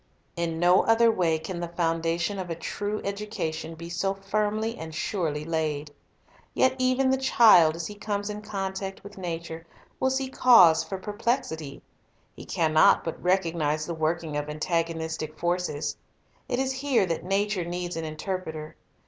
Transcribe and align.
In 0.35 0.57
no 0.59 0.81
other 0.85 1.11
way 1.11 1.37
can 1.37 1.59
the 1.59 1.67
foundation 1.67 2.39
of 2.39 2.49
a 2.49 2.55
true 2.55 3.03
educa 3.03 3.53
tion 3.53 3.75
be 3.75 3.87
so 3.87 4.15
firmly 4.15 4.75
and 4.75 4.95
surely 4.95 5.45
laid. 5.45 5.91
Yet 6.55 6.73
even 6.79 7.11
the 7.11 7.17
child, 7.19 7.75
as 7.75 7.85
he 7.85 7.93
comes 7.93 8.27
in 8.27 8.41
contact 8.41 9.03
with 9.03 9.19
nature, 9.19 9.63
will 9.99 10.09
see 10.09 10.27
cause 10.27 10.83
for 10.83 10.97
perplexity. 10.97 11.83
He 12.35 12.45
can 12.45 12.73
not 12.73 13.03
but 13.03 13.21
recognize 13.21 13.85
the 13.85 13.93
working 13.93 14.35
of 14.37 14.49
antagonistic 14.49 15.37
forces. 15.37 15.95
It 16.49 16.57
is 16.57 16.71
here 16.71 17.05
that 17.05 17.23
nature 17.23 17.63
needs 17.63 17.95
an 17.95 18.03
interpreter. 18.03 18.77